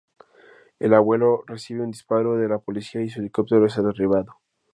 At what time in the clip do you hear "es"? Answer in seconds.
3.67-3.75